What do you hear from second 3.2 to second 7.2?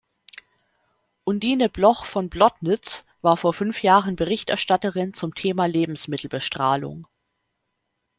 war vor fünf Jahren Berichterstatterin zum Thema Lebensmittelbestrahlung.